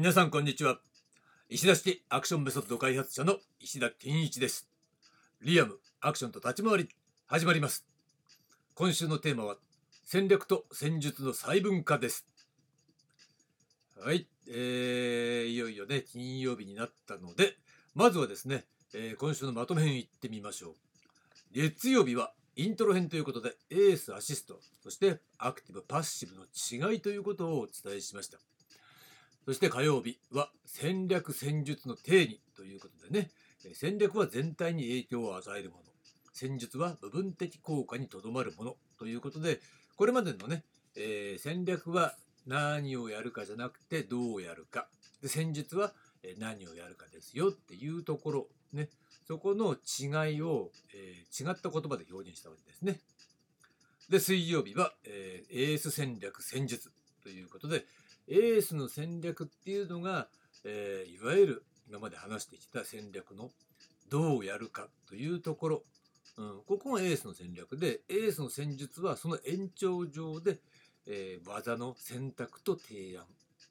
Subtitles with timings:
[0.00, 0.78] 皆さんこんにちは。
[1.50, 4.66] 石田式アクションメソッド開発者の石田健一です。
[5.42, 6.88] リアルアクションと立ち回り
[7.26, 7.84] 始まります。
[8.74, 9.56] 今週のテーマは
[10.06, 12.26] 戦略と戦術の細分化です。
[14.02, 17.58] はい、えー、いよいよね金曜日になったので
[17.94, 18.64] まずはですね、
[18.94, 20.74] えー、今週のまとめ編いってみましょう。
[21.52, 26.44] 月曜日はイントロ編ということでエースアシストそしてアクティブパッシブの
[26.90, 28.38] 違いということをお伝えしました。
[29.50, 33.30] そして火曜日は戦略戦術の定義ということでね、
[33.74, 35.82] 戦略は全体に影響を与えるもの、
[36.32, 39.58] 戦術は部分的効果にとどまるものということで、
[39.96, 40.62] これまでのね、
[40.94, 42.14] えー、戦略は
[42.46, 44.86] 何をやるかじゃなくてどうやるか。
[45.20, 45.94] で戦術は
[46.38, 48.88] 何をやるかですよっていうところ、ね、
[49.26, 53.00] そこの違いを、えー、違った言葉で表現したわけですね。
[54.08, 56.92] で、水曜日は、えー、エース戦略戦術
[57.24, 57.84] ということで、
[58.30, 60.28] エースの戦略っていうのが、
[60.64, 63.50] えー、いわゆる今まで話してきた戦略の
[64.08, 65.82] どうやるかというところ、
[66.36, 70.58] うん、ここがエースの戦略でエースの戦術はその延長上で、
[71.08, 73.24] えー、技の選択と提案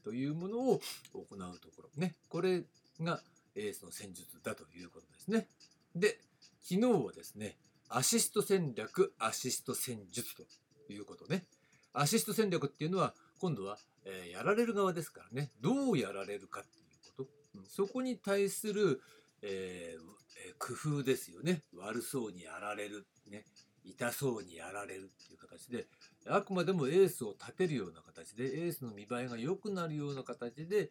[0.04, 0.82] というものを
[1.14, 2.64] 行うところねこれ
[3.02, 3.22] が
[3.56, 5.48] エースの戦術だということですね。
[5.96, 6.20] で
[6.62, 7.56] 昨日はですね
[7.88, 10.44] アシスト戦略アシスト戦術と
[10.92, 11.46] いうことね。
[11.94, 15.52] アシスト戦略っていうのは今度はえー、やられる側ですからね。
[15.62, 16.86] どうやられるかっていう
[17.18, 17.30] こと、
[17.68, 19.02] そこに対する、
[19.42, 21.64] えー、工夫ですよね。
[21.76, 23.46] 悪そうにやられる、ね、
[23.84, 25.88] 痛そうにやられるっていう形で。
[26.28, 28.66] あくまでもエースを立てるような形で。
[28.66, 30.90] エースの見栄えが良くなるような形で、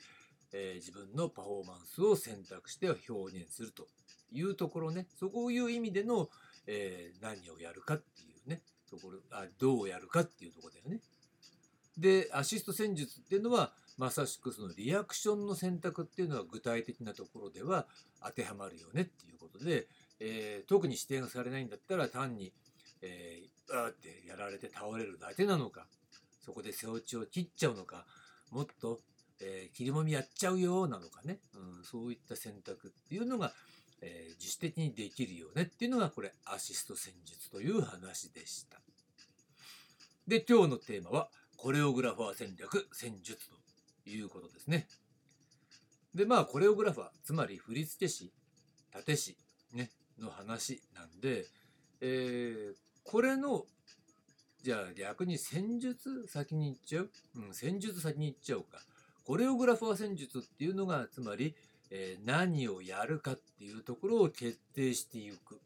[0.52, 3.86] えー、自分のパフォーマンスを選択して表現すると。
[4.30, 5.06] いうところね。
[5.19, 6.28] そういう意味での、
[6.66, 8.62] えー、何をやるかっていうね。
[8.91, 11.00] ところあどうやるかっていうところだよね。
[11.98, 17.86] でアシスト戦術っていうのはまさしくそのリアクションの選択っていうのは具体的なところでは
[18.25, 19.88] 当てはまるよねっていうことで、
[20.20, 22.53] えー、特に指定がされないんだったら単に、
[23.03, 25.86] えー、あーってやられて倒れるだけなのか
[26.44, 28.06] そこで背落ちを切っちゃうのか
[28.53, 29.00] もっと、
[29.41, 33.53] えー、切りもみやっちゃうようなのかね、うん、そういった選択っていうのが、
[34.00, 38.78] えー、自主的にできるよねっていうのがこれアシスト戦術という話でした。
[40.28, 41.28] で今日のテーマは
[41.68, 43.50] コレオグラファー戦略戦術
[44.02, 44.88] ということですね。
[46.14, 48.32] でまあコレオグラファーつまり振付師
[48.96, 49.36] 立師、
[49.74, 51.44] ね、の話なんで、
[52.00, 52.74] えー、
[53.04, 53.66] これの
[54.62, 58.78] じゃあ逆に戦術先に行っちゃう、うん、戦術先に行っちゃおうか。
[59.26, 61.54] コレオグラファー戦術っていうのがつまり、
[61.90, 65.60] えー、何をやるかっていうところを決定していく、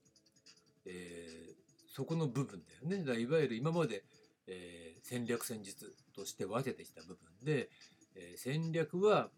[0.85, 3.05] えー、そこの部分だよね。
[3.05, 4.03] だいわゆる今まで
[4.47, 7.69] えー、戦略戦術として分けてきた部分で、
[8.15, 9.29] えー、戦略は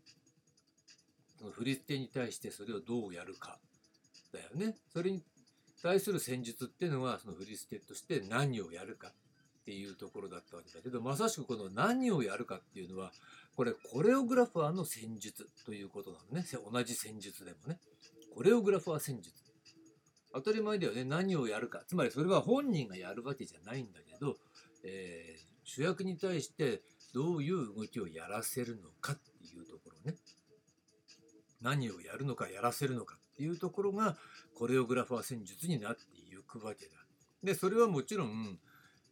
[1.38, 3.58] その振り付けに対してそれをどうやるか
[4.32, 4.76] だよね。
[4.92, 5.22] それに
[5.82, 9.12] 対する戦術っていうのはその振り付けとして何をやるかっ
[9.64, 13.12] ていうところだったわけだけどまさしくこの何をやるかっていうのは
[13.56, 16.46] これコレオグラファーの戦術ということなのね。
[16.72, 17.78] 同じ戦術でもね。
[18.34, 19.42] コレオグラファー戦術。
[20.32, 21.04] 当たり前だよね。
[21.04, 21.82] 何をやるか。
[21.86, 24.36] つまりそれは本人がやるわけじゃないんだけど
[24.84, 26.82] え、主役に対して
[27.14, 30.16] どういう動きをやらせるのかっていうところね
[31.60, 34.16] 何をやるのかやらせるのかっていうところが
[34.56, 36.92] コレオグラファー戦術になっていくわけだ。
[37.42, 38.58] でそれはもちろん、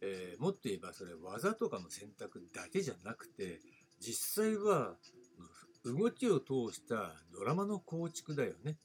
[0.01, 3.59] えー、もっと言えばそれ技とかの選択だけじゃなくて
[3.99, 4.95] 実際は
[5.83, 8.77] 動きを通したドラマの構築だよね。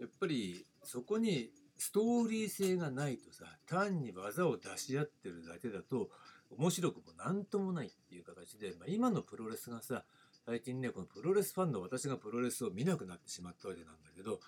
[0.00, 6.10] やっぱりそこにストーリー性がないとさ単に技を出し合ってるだけだと
[6.58, 10.04] 面白くも何ともないっていう形で、まあ、今のプロレスがさ
[10.46, 14.40] 最近ねこのプロレスファンの私がプロレスを見なくなってしまったわけなんだけど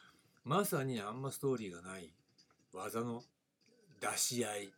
[0.45, 2.11] まさにあんまストーリーがない
[2.73, 3.23] 技の
[4.01, 4.73] 出し合い。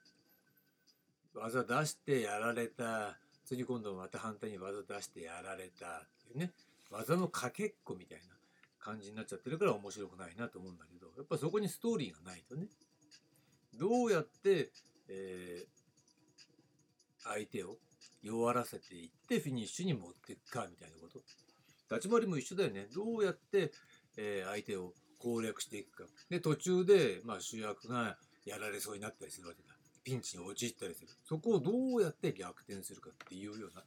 [1.34, 3.18] 技出してやられた。
[3.44, 5.86] 次今度また反対に技出してやられた。
[5.86, 6.52] っていうね。
[6.90, 8.34] 技のかけっこみたいな
[8.78, 12.66] 感じになっちゃってるから面白くないなと思うんだけどやっぱそこにストーリーがないとね。
[13.74, 14.70] どうやって、
[15.08, 15.66] えー、
[17.32, 17.76] 相手を
[18.22, 21.20] 弱らせていってフィニッシュに持っていくかみたいなこと。
[21.94, 22.88] 立ち回りも一緒だよね。
[22.94, 23.72] どうやって、
[24.16, 26.10] えー、相手を攻略していくか。
[26.28, 29.74] で途中で、まあ、主役がやられそうになったりするわけだ。
[30.04, 31.08] ピンチに陥ったりする。
[31.24, 33.82] そこをどうやって逆転するかっていうような。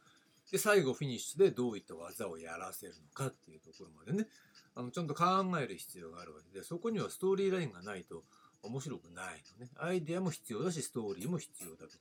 [0.52, 4.28] で最後フィニッシュでどういった技をやらせるのかっていうところまでね。
[4.76, 5.26] あのちゃんと考
[5.60, 8.24] える必要があるわけでそこにはストーリーラインがないと
[8.64, 9.72] 面白くないのね。
[9.78, 11.94] アイデアも必要だしストーリーも必要だと。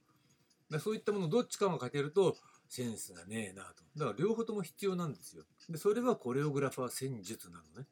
[0.71, 2.37] でそういったものどっちかが欠けると
[2.69, 7.87] センスがねえなとだから両方とも必要なんですよでそれはコレオグラファー戦術なのね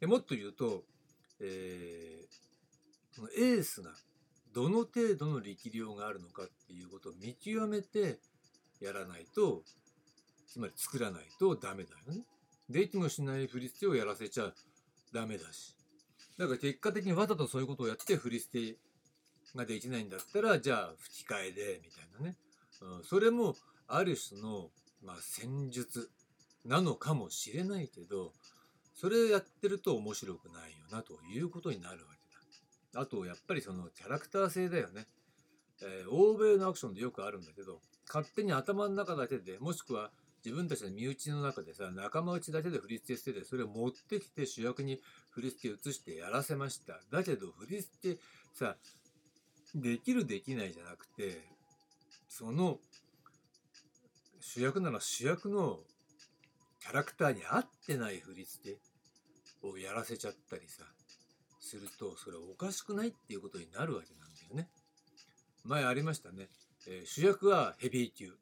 [0.00, 0.84] でもっと言うと、
[1.40, 3.90] えー、のエースが
[4.54, 8.18] どの程度の力量があるのかっていうことを見極めて
[8.80, 9.62] やらないと
[10.46, 12.24] つまり作らないとダメだよね。
[12.70, 14.52] できもしない振り捨てをやらせちゃ
[15.12, 15.76] ダメだし。
[16.38, 18.76] だから結果的にわざとそういうことをやって振り捨て
[19.56, 22.36] ができないんだったらじゃあ吹き替えでみたいなね、
[22.82, 23.54] うん、それも
[23.86, 24.68] ある種の、
[25.02, 26.10] まあ、戦術
[26.64, 28.32] なのかもしれないけど
[28.94, 33.02] それやってると面白くないよなということになるわけだ。
[33.02, 35.06] あとやっぱりそのキャラクター性だよね。
[35.82, 40.10] えー、欧米のアクションでよくあるんだけど勝手に頭の中だけでもしくは
[40.44, 45.00] 自分たちの身内の中でさ仲間内だけで振り付けしててそれを持ってきて主役に
[45.30, 48.20] 振り付け移してやらせましただけど振り付け
[48.54, 48.76] さ
[49.74, 51.42] できるできないじゃなくて
[52.28, 52.78] その
[54.40, 55.78] 主役なら主役の
[56.80, 58.78] キャラクターに合ってない振り付け
[59.66, 60.84] をやらせちゃったりさ
[61.60, 64.68] するとそれおかしくないっていうことになるわけなんだよね。
[65.64, 66.48] 前ありましたね、
[66.86, 68.32] えー、主役はヘビー級。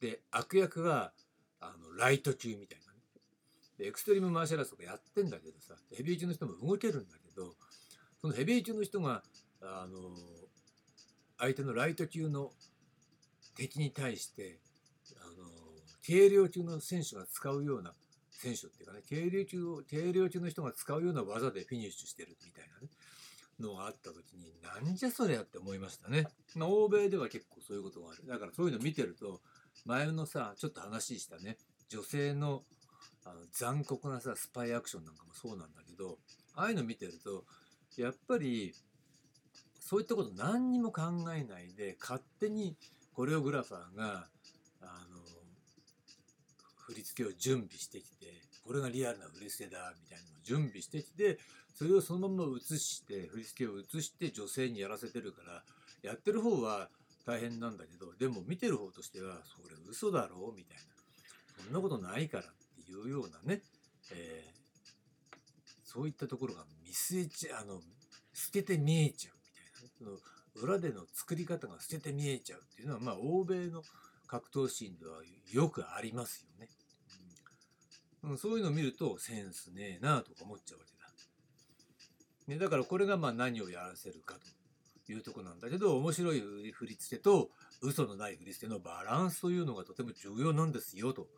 [0.00, 1.12] で悪役は
[1.60, 3.00] あのライト級みたいなね。
[3.76, 7.52] でエクストリームマーシャルアーツとかやってんだけどさヘビー級の人も動けるんだけど
[8.20, 9.22] そのヘビー級の人が
[9.60, 9.98] あの
[11.40, 12.50] 相手のライト級の
[13.56, 14.58] 敵に対して
[15.20, 15.48] あの
[16.06, 17.92] 軽量級の選手が使うような
[18.30, 22.88] 選手っていうかね軽量級を軽量級の人が使うような技でフィニッシュしてるみたいなね
[23.60, 26.26] のがあった時になんじゃそりゃって思いましたね。
[26.56, 28.26] まあ、欧米では結構そういうことがある。
[28.26, 29.40] だからそういうの見てると
[29.84, 31.58] 前のさちょっと話したね
[31.88, 32.62] 女性の
[33.26, 36.18] あの残酷なさスパイアクションなんかもそうなんだけど
[36.54, 37.44] ああいうの見てると
[37.98, 38.72] やっぱり
[39.80, 41.02] そういったこと何にも考
[41.34, 42.76] えないで勝手に
[43.12, 44.28] コレオグラファーが
[44.82, 45.18] あの
[46.86, 48.26] 振り付けを準備してきて
[48.64, 51.38] これがリアルな振り付けだみたいなのを準備してきて
[51.74, 55.62] それをそのまま映して振り付けを映して女性にやらせてるから
[56.02, 56.88] やってる方は
[57.26, 61.00] 大変なんだけどでも見てる方としてはそれ嘘だろうみたいな。
[61.64, 62.46] そんなことないからっ
[62.86, 63.62] ていうようなね、
[64.12, 65.36] えー、
[65.84, 67.80] そういったところが見据えちゃあの
[68.32, 69.39] 捨てて見えちゃう。
[70.00, 70.16] その
[70.54, 73.82] 裏での作り方が捨てて見えちゃうっていうのはまあ欧米の
[74.26, 75.18] 格闘シーンでは
[75.52, 76.68] よくありますよね。
[78.22, 81.00] うん、そういうのを見るとセンスねえなあとか思っちゃうわけだ。
[82.46, 84.34] ね、だからこれがまあ何をやらせるか
[85.06, 86.40] というとこなんだけど面白い
[86.72, 87.50] 振り付けと
[87.80, 91.28] 嘘のない振り付けのバランスというのがとても重要なんですよと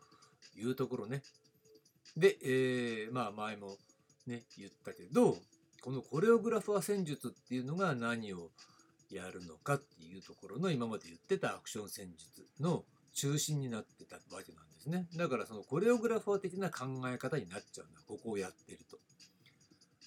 [0.55, 1.21] いうところね。
[2.17, 3.77] で、えー、まあ前も
[4.27, 5.37] ね言ったけど
[5.83, 8.51] このコレオグラファー戦術っていうのが何を
[9.11, 12.83] やるのかっていうところの今まで言ってたアクション戦術の
[13.13, 15.07] 中心になってたわけなんですね。
[15.17, 17.99] だからそのコレオグラファー的な考え方になっちゃうんだ。
[18.07, 18.97] ここをやってると。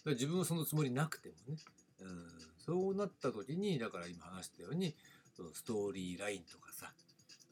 [0.06, 1.58] 自分はそのつもりなくてもね。
[2.00, 4.96] うんそうなった時にだから今話したように
[5.55, 6.93] ストーリーラインとかさ、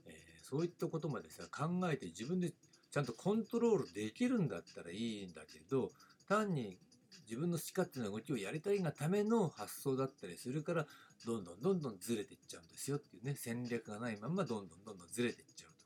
[0.06, 0.12] えー、
[0.43, 2.53] そういったことまでさ考えて自分で
[2.91, 5.93] ちゃんとコントロールできるんだったらいいんだけど
[6.29, 6.79] 単に
[7.28, 10.87] 自分の好き勝手な動きをやりたいがための発想だったりするから
[11.26, 15.76] どんどんどんどんずれていっちゃうんですよっていうね戦略がないままどんどんどんどんずれていっちゃうと。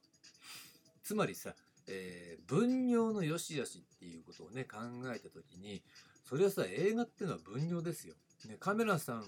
[1.02, 1.54] つまりさ、
[1.88, 4.78] えー、分業の良し悪しっていうことをね考
[5.14, 5.82] えた時に
[6.28, 8.14] それはさ映画っていうのは分業ですよ。
[8.46, 9.24] ね、カメラさん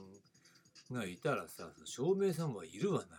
[0.93, 3.19] がいたらさ、照明さんはいるわな。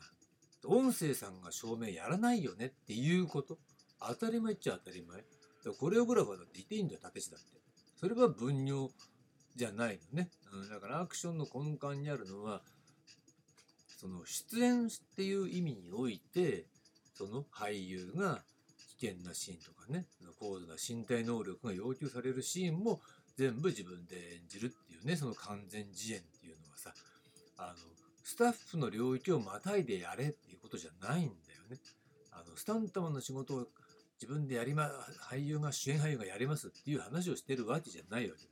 [0.65, 3.57] 音声さんが照明やらないよねっていうこと。
[4.00, 5.23] 当たり前っちゃ当たり前。
[5.77, 7.60] コレオグラファーだっていていいんだよ、たけしだって。
[8.01, 8.89] それは分業
[9.55, 10.29] じゃないのね。
[10.51, 12.62] うん、だからアクションの根幹にあるのは、
[13.88, 16.65] その出演っていう意味において、
[17.13, 18.41] その俳優が
[19.00, 20.08] 危険なシーンとかね、
[20.39, 23.00] 高度な身体能力が要求されるシーンも
[23.38, 26.93] 全部自分で演じるっていうねその完全自演っていうのはさ
[27.58, 27.75] あの
[28.24, 31.77] スタッフの領域をまたいでやれっていうことじゃないんだよね。
[32.31, 33.67] あのスタントマンの仕事
[34.21, 34.89] 自分でやりま
[35.31, 38.49] 俳優が主演俳優がやりますっていう話をしてるわけじゃないわけだ。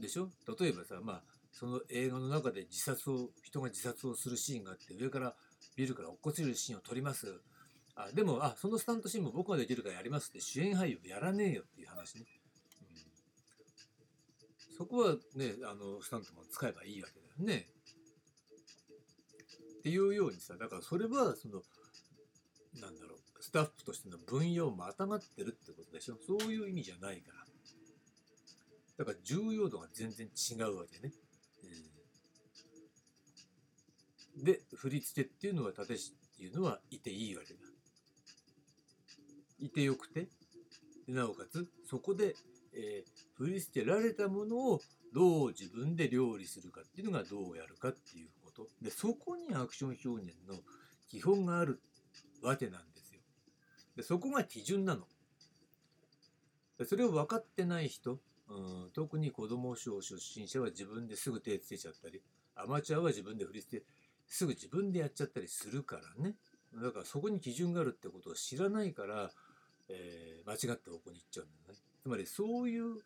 [0.00, 0.30] でしょ？
[0.58, 5.34] 例えばさまあその映画の中で自殺を人が自殺をするシーンがあって上から
[5.76, 7.42] ビルから落っこちるシーンを撮ります。
[7.96, 12.26] あでもあそのスタントシーンも僕ができるからやりますって主演俳優やらねえよっていう話ね。
[14.78, 17.66] そこはね、あの、スタントマン使えばいいわけだよね。
[19.80, 21.62] っていうようにさ、だからそれは、その、
[22.80, 26.16] なんだろう、スタッフとしての分野をまたがってるってことでしょ？
[26.26, 27.44] そういう意味じゃないから。
[28.98, 31.12] だから重要度が全然違うわけね。
[34.36, 35.96] うん、で、振り付けっていうのは、立っ
[36.36, 37.60] ていうのはいていいわけだ。
[39.60, 40.28] いてよくて
[41.08, 42.36] なおかつそこで、
[42.74, 44.80] えー、振り捨てられたものを
[45.12, 50.54] どう自分で料理するかっていうのがどうやるかっていうことでそこにアクション表現の
[51.08, 51.80] 基本がある
[52.42, 53.20] わけなんですよ。
[53.96, 55.06] でそこが基準なの。
[56.78, 62.22] でそれを分かってない人、うん、特に子供賞出身者は自分ですぐ手つけちゃったり
[62.54, 63.82] アマチュアは自分で振り捨て
[64.26, 66.36] すぐ自分でやっちゃったりするからね
[66.74, 69.30] だからそこに基準があるってことを知らないから、
[69.88, 72.98] えー、間違った方向に行っちゃうんだよねつまりそういう、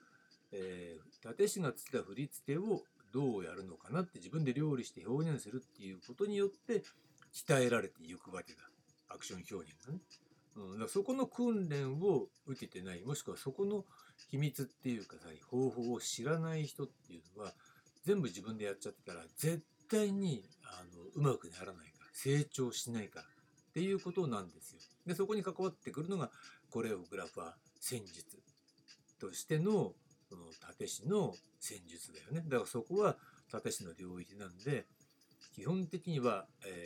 [0.53, 6.83] えー、立石がつけた振り付けをどうやるのかなって自分で料理して表現するっていうことによって
[7.33, 8.63] 鍛えられていくわけだ
[9.15, 9.99] アクション表現がね、
[10.57, 13.85] うん、だからそこの訓練を受けてないもしくはそこの
[14.31, 17.53] 秘密っていうかさ方法を知らない人っていうのは
[18.05, 24.81] 全部自分でやっちゃってたら絶対にあのうまくならないから成長しないからっていうことなんですよ。
[25.07, 26.31] でそこに関わってくるのが
[26.71, 28.39] コレオグラファー戦術
[29.19, 29.93] としての
[30.29, 30.45] その
[30.79, 32.43] 立師の戦術だよね。
[32.49, 33.17] だからそこは
[33.53, 34.87] 立師の領域なんで
[35.55, 36.82] 基本的には、え、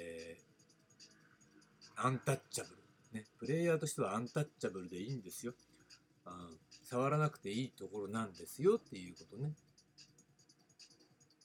[1.97, 2.71] アンタッチャブ
[3.13, 3.27] ル、ね。
[3.39, 5.55] プレイヤーとしてはアンタッチャブルでいいんですよ。
[6.27, 9.53] うん、触らなくていいところなんですよっていうことね。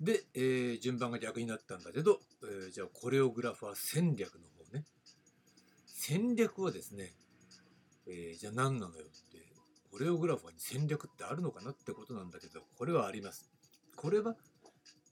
[0.01, 4.84] で、えー、順番が逆になったんだけど、えー、じゃあコレオグラファー戦略の方ね。
[5.86, 7.13] 戦略はですね、
[8.08, 9.38] えー、じゃあ何なのよって、
[9.89, 13.50] コレオグラファーに戦略ってあるのかなってことなんだけど、これはあります。
[13.96, 14.36] これは、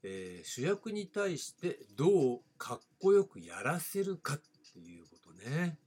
[0.02, 4.40] えー、主役に対してどうかっこよくやらせるかっ
[5.40, 5.78] ね。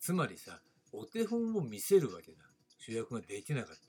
[0.00, 0.60] つまりさ、
[0.92, 2.38] お手本を見せるわけだ。
[2.78, 3.80] 主役ができなかった。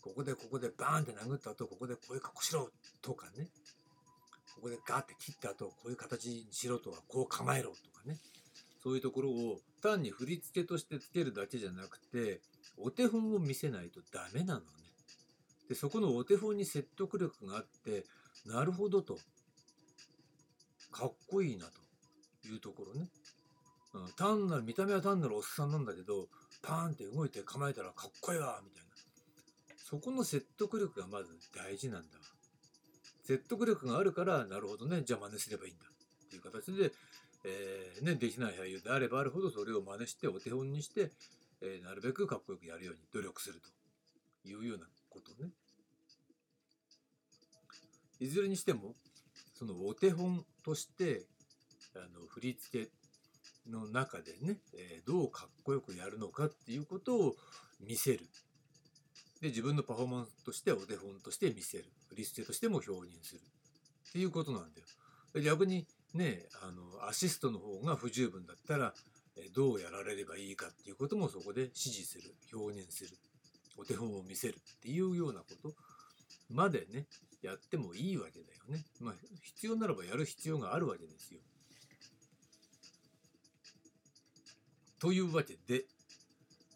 [0.00, 2.70] ここでここでバーンって殴った後、ここでこういう格好しろ
[3.02, 3.48] とかね。
[4.54, 8.18] ここでガーって切った後、こういう形にしろとか、こう構えろとかね。
[8.82, 12.40] そういうところを単に振り付けとしてつけるだけじゃなくて、
[12.78, 14.66] お手本を見せないとダメなのね。
[15.68, 18.04] で、そこのお手本に説得力があって、
[18.46, 19.18] なるほどと。
[20.90, 23.08] かっこいいなというところね。
[23.92, 26.28] うん、単なる、見た目は単なるおっさんなんだけど、
[26.62, 28.90] パーンって動いて構えたらかっこいいわみたいな。
[29.76, 32.18] そこの説得力がまず大事なんだ。
[33.24, 36.92] 説得力があるから、なるほどね、じゃあ真似すればいいんだっていう形で、
[37.44, 41.10] えー、ね、できない俳優であればあるほどそれを真似してお手本にして、
[41.62, 43.60] えー、なるべくかっこよくやるように努力する
[44.42, 45.50] というようなことね。
[48.20, 48.94] いずれにしても、
[49.54, 51.22] そのお手本として、
[51.94, 52.90] あの振り付け
[53.70, 57.36] の中でね、え、どうかっこよくやるのかっていうことを
[57.80, 58.20] 見せる。
[59.40, 61.84] で、自分のパフォーマンスとしてお手本として見せる。
[62.08, 63.40] 振り付けとしても表現する。
[64.10, 65.42] っていうことなんだよ。
[65.42, 68.94] 逆にね、あの、アシストの方が不十分だったら、
[69.54, 73.16] どうやられればいいかっていうこともそこで指示する、表現する、
[73.78, 75.74] お手本を見せるっていうようなこと
[76.50, 77.06] までね、
[77.42, 78.84] やってもいいわけだよね。
[79.00, 81.40] まあ、必要ならばやる必要があるわけですよ。
[85.00, 85.84] というわけで、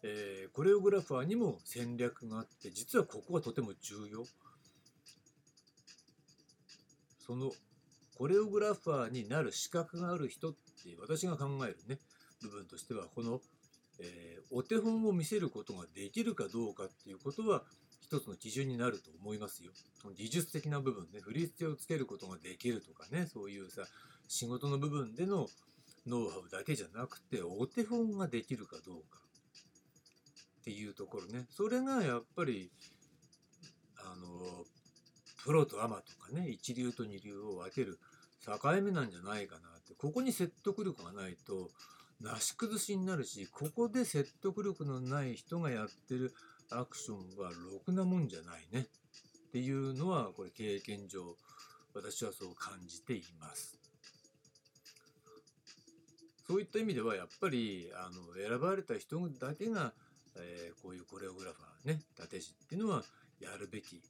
[0.03, 4.25] えー、コレオグラファーにも戦略があって実はここはとても重要
[7.25, 7.51] その
[8.17, 10.57] コレオグラファーになる資格がある人って
[10.99, 11.99] 私が考えるね
[12.41, 13.41] 部分としてはこの、
[13.99, 17.63] えー、お手本を見せることができるかどうかっていうことは
[18.01, 19.71] 一つの基準になると思いますよ。
[20.15, 23.81] 技術的な部分ね振り付けをつけることができるとかねそういうさ
[24.27, 25.47] 仕事の部分での
[26.07, 29.19] ノウハウだけじゃなくてお手本ができるかどうか
[30.61, 32.71] っていうところねそれがやっぱり
[33.97, 34.65] あの
[35.43, 37.99] プロとアマとかね一流と二流を分ける
[38.45, 41.69] 境目なんじゃないかなってここに説得力がないと
[42.21, 46.33] なし崩しになるしここで説得力のない人がやってる
[46.71, 48.87] アクションはろくなもんじゃないね
[49.47, 51.35] っていうのはこれ経験上
[51.93, 53.84] 私はそう感じています。
[56.47, 59.93] そういった意味ではやっぱりあの選ばれた人だけが
[60.37, 63.03] えー、こういうコレオグラファーね立て師っていうのは
[63.39, 64.01] やるべき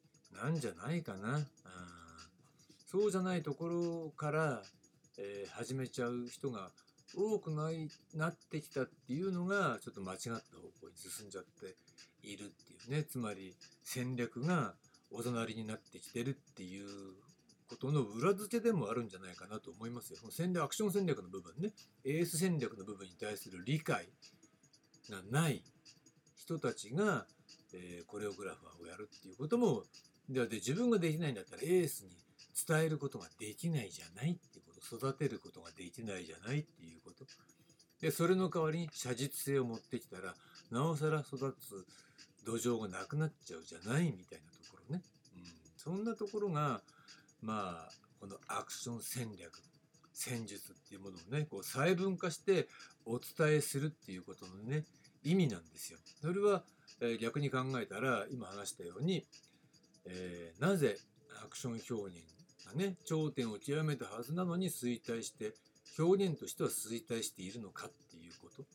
[0.42, 1.46] なんじゃないかな、うん、
[2.88, 4.62] そうじゃないところから、
[5.18, 6.70] えー、始めちゃう人が
[7.15, 10.39] 多くないなってきたっていうのがちょっと間違った方
[10.82, 11.75] 向に進んじゃって
[12.27, 13.04] いるっていうね。
[13.04, 14.74] つまり戦略が
[15.12, 16.88] お隣になってきてるっていう
[17.68, 20.20] ことの裏付けでもあるんじゃないかなと思いますよ。
[20.30, 21.72] 戦略アクション戦略の部分ね。
[22.04, 24.08] エース戦略の部分に対する理解
[25.10, 25.64] がない
[26.36, 27.26] 人たちが、
[27.74, 29.84] えー、コレオグラファーをやるっていうことも
[30.30, 32.12] だって自分ができないんだったらエースに
[32.68, 37.26] 伝えることができないじゃないっていうこと育てることができないじゃないっていうこと。
[38.02, 40.36] でそれの代わりに写実性を持ってきたら
[40.70, 41.86] なおさら育つ
[42.46, 45.02] 土壌がなくなっちゃうじゃないみたいなところね、
[45.36, 45.44] うん、
[45.78, 46.82] そんなところが
[47.46, 49.62] まあこのアクション戦略
[50.14, 52.68] 戦術っていうものをねこう細分化して
[53.06, 54.86] お伝えするっていうことのね
[55.24, 56.00] 意味なんですよ。
[56.22, 56.64] それは、
[57.02, 59.25] え、逆に考えたら今話したように、
[60.06, 60.98] え、なぜ
[61.44, 62.24] アクション表現
[62.68, 65.56] がね頂点を極めたはずなのに衰退して
[65.98, 68.66] 表現としては衰退しているのかっていうこと。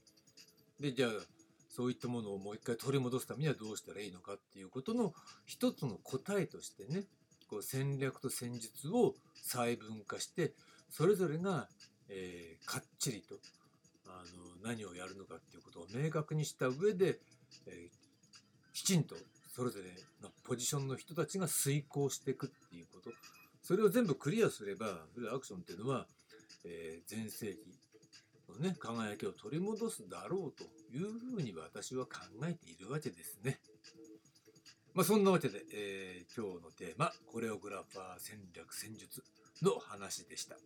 [0.81, 1.11] でじゃあ
[1.69, 5.15] そういったものをもう一回取り戻すためにはどうしたらいいのかっていうことの
[5.47, 7.05] 一つの答えとしてね
[7.51, 10.53] こう戦略と戦術を細分化して
[10.89, 11.67] それぞれが、
[12.09, 13.35] えー、かっちりと
[14.07, 14.23] あ
[14.63, 17.19] の何をやるのかっていうことを明確にした上で、
[17.67, 19.17] えー、きちんと
[19.55, 19.85] それぞれ
[20.23, 23.11] のポジションの人たちが遂行していくっていうこと
[23.63, 26.07] それを全部クリアすればそれアクションっていうのは、
[26.65, 27.59] えー、前世紀
[28.49, 30.65] のね輝きを取り戻すだろうと
[30.97, 32.13] いうふうに私は考
[32.45, 33.59] えているわけですね。
[35.01, 39.25] まあ、そんなわけで、えー、今日のテーマコレオグラファー戦略戦術
[39.63, 40.57] の話でした。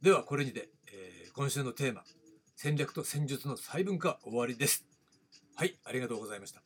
[0.00, 2.04] ではこれにて、えー、今週のテーマ
[2.54, 4.86] 戦略と戦術の細分化終わりです。
[5.56, 6.62] はい、ありがとうございました。